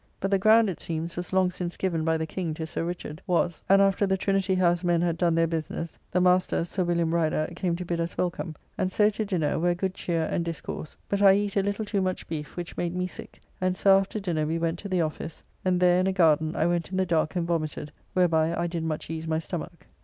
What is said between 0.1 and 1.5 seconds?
But the ground, it seems, was